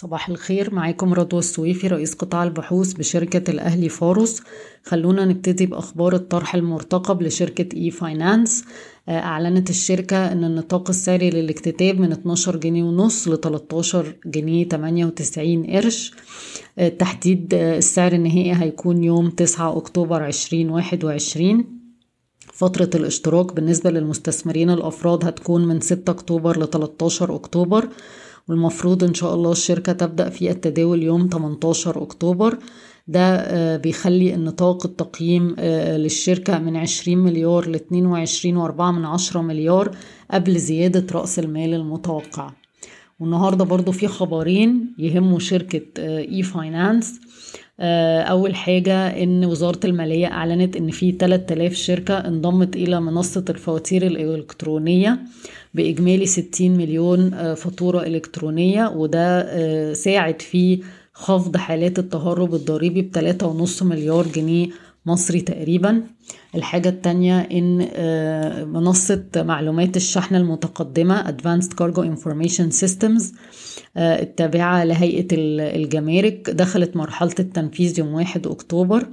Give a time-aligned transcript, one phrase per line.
[0.00, 4.42] صباح الخير معاكم رضوى السويفي رئيس قطاع البحوث بشركة الأهلي فاروس.
[4.84, 8.64] خلونا نبتدي بأخبار الطرح المرتقب لشركة e-finance
[9.08, 16.12] أعلنت الشركة أن النطاق السعري للاكتتاب من 12 جنيه ونص ل 13 جنيه 98 قرش.
[16.98, 21.64] تحديد السعر النهائي هيكون يوم 9 أكتوبر 2021
[22.52, 27.88] فترة الاشتراك بالنسبة للمستثمرين الأفراد هتكون من 6 أكتوبر ل 13 أكتوبر.
[28.48, 32.58] والمفروض إن شاء الله الشركة تبدأ في التداول يوم 18 أكتوبر.
[33.08, 35.54] ده بيخلي النطاق التقييم
[35.98, 39.96] للشركة من 20 مليار ل 22 وأربعة من عشرة مليار
[40.30, 42.50] قبل زيادة رأس المال المتوقع.
[43.20, 47.20] والنهاردة برضو في خبرين يهموا شركة e-finance
[47.80, 55.18] أول حاجة إن وزارة المالية أعلنت إن في 3000 شركة انضمت إلى منصة الفواتير الإلكترونية
[55.74, 60.80] بإجمالي 60 مليون فاتورة إلكترونية وده ساعد في
[61.12, 64.66] خفض حالات التهرب الضريبي بتلاتة ونص مليار جنيه
[65.08, 66.02] مصري تقريبا.
[66.54, 67.78] الحاجة التانية إن
[68.72, 73.24] منصة معلومات الشحن المتقدمة Advanced Cargo Information Systems
[73.96, 79.06] التابعة لهيئة الجمارك دخلت مرحلة التنفيذ يوم واحد أكتوبر.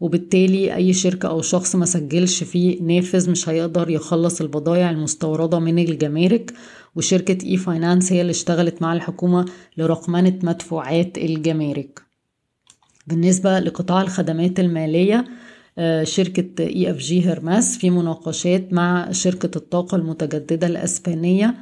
[0.00, 5.78] وبالتالي أي شركة أو شخص ما سجلش فيه نافذ مش هيقدر يخلص البضائع المستوردة من
[5.78, 6.52] الجمارك.
[6.96, 9.46] وشركة e-finance هي اللي اشتغلت مع الحكومة
[9.76, 12.09] لرقمنة مدفوعات الجمارك.
[13.10, 15.24] بالنسبة لقطاع الخدمات المالية
[16.02, 21.54] شركة EFG هيرميس في مناقشات مع شركة الطاقة المتجددة الأسبانية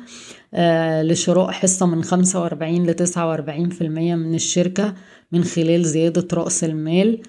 [1.03, 4.95] لشراء حصة من 45 ل 49% من الشركة
[5.33, 7.21] من خلال زيادة رأس المال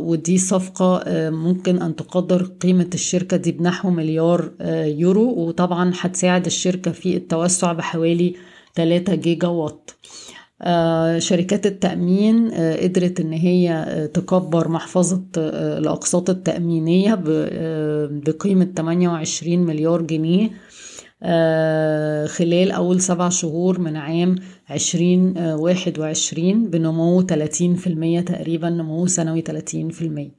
[0.00, 4.50] ودي صفقة ممكن أن تقدر قيمة الشركة دي بنحو مليار
[4.84, 8.34] يورو وطبعا هتساعد الشركة في التوسع بحوالي
[8.74, 9.90] 3 جيجا وات
[11.18, 15.22] شركات التأمين قدرت إن هي تكبر محفظة
[15.78, 17.14] الأقساط التأمينية
[18.26, 20.50] بقيمة 28 مليار جنيه
[22.26, 24.34] خلال أول سبع شهور من عام
[24.68, 30.30] عشرين واحد وعشرين بنمو تلاتين في المية تقريبا نمو سنوي تلاتين في المية.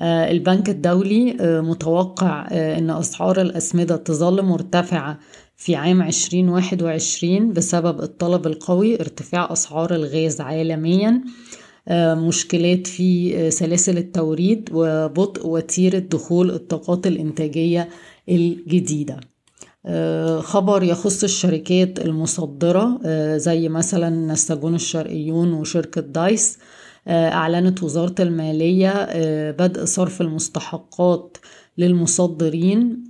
[0.00, 5.18] البنك الدولي متوقع أن أسعار الأسمدة تظل مرتفعة
[5.56, 11.20] في عام 2021 بسبب الطلب القوي ارتفاع أسعار الغاز عالميا
[12.14, 17.88] مشكلات في سلاسل التوريد وبطء وتيرة دخول الطاقات الإنتاجية
[18.28, 19.20] الجديدة.
[20.40, 23.00] خبر يخص الشركات المصدرة
[23.36, 26.58] زي مثلا نساجون الشرقيون وشركة دايس
[27.08, 29.08] أعلنت وزارة المالية
[29.50, 31.36] بدء صرف المستحقات
[31.78, 33.04] للمصدرين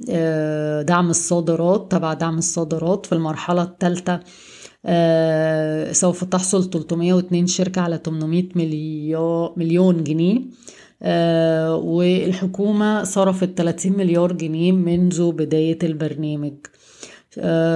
[0.83, 4.21] دعم الصادرات تبع دعم الصادرات في المرحلة الثالثة.
[5.93, 8.49] سوف تحصل 302 شركة على 800
[9.57, 10.41] مليون جنيه.
[11.75, 16.55] والحكومة صرفت 30 مليار جنيه منذ بداية البرنامج.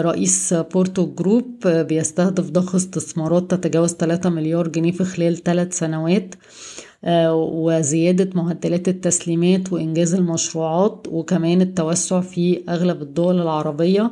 [0.03, 6.35] رئيس بورتو جروب بيستهدف ضخ استثمارات تتجاوز 3 مليار جنيه في خلال 3 سنوات
[7.33, 14.11] وزيادة معدلات التسليمات وإنجاز المشروعات وكمان التوسع في أغلب الدول العربية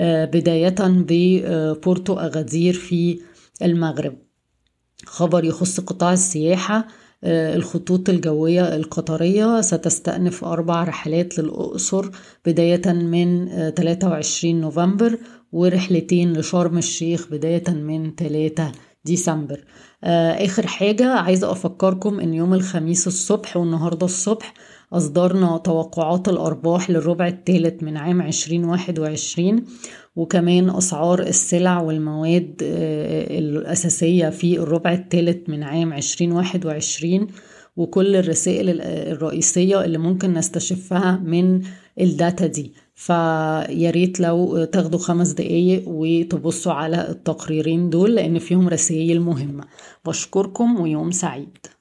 [0.00, 3.20] بداية ببورتو أغادير في
[3.62, 4.14] المغرب.
[5.06, 6.86] خبر يخص قطاع السياحة
[7.26, 12.10] الخطوط الجوية القطرية ستستأنف أربع رحلات للأقصر
[12.46, 15.18] بداية من 23 نوفمبر
[15.52, 18.72] ورحلتين لشرم الشيخ بداية من 3
[19.04, 19.64] ديسمبر.
[20.02, 24.54] آخر حاجة عايزة أفكركم إن يوم الخميس الصبح والنهاردة الصبح
[24.92, 29.64] أصدرنا توقعات الأرباح للربع الثالث من عام 2021
[30.16, 37.26] وكمان أسعار السلع والمواد الأساسية في الربع الثالث من عام 2021
[37.76, 41.62] وكل الرسائل الرئيسية اللي ممكن نستشفها من
[42.00, 42.72] الداتا دي.
[42.94, 49.64] فياريت لو تاخدوا خمس دقايق وتبصوا على التقريرين دول لأن فيهم رسائل مهمة.
[50.06, 51.75] بشكركم ويوم سعيد.